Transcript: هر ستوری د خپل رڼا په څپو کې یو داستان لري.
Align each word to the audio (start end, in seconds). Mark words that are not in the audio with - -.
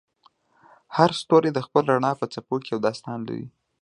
هر 0.95 1.09
ستوری 1.21 1.51
د 1.53 1.59
خپل 1.65 1.83
رڼا 1.93 2.11
په 2.19 2.25
څپو 2.33 2.55
کې 2.63 2.69
یو 2.73 2.83
داستان 2.87 3.19
لري. 3.27 3.47